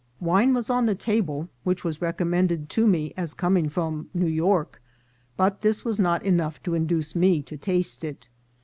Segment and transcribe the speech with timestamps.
[0.19, 4.81] Wine was on the table, which was recommended to me as coming from New York,
[5.37, 8.27] but this was not enough to induce me to taste it.